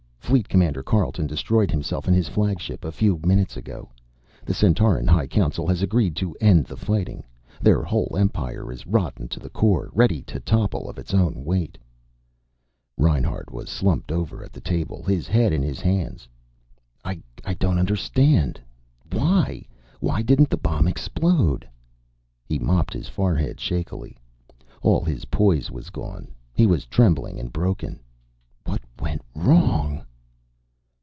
[0.31, 3.89] Fleet Commander Carleton destroyed himself and his flagship a few minutes ago.
[4.45, 7.25] The Centauran High Council has agreed to end the fighting.
[7.61, 9.89] Their whole Empire is rotten to the core.
[9.91, 11.77] Ready to topple of its own weight."
[12.97, 16.29] Reinhart was slumped over at the table, his head in his hands.
[17.03, 17.19] "I
[17.59, 18.57] don't understand....
[19.11, 19.67] Why?
[19.99, 21.67] Why didn't the bomb explode?"
[22.45, 24.17] He mopped his forehead shakily.
[24.81, 26.29] All his poise was gone.
[26.53, 27.99] He was trembling and broken.
[28.65, 30.05] "_What went wrong?